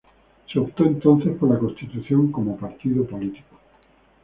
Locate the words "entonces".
0.85-1.37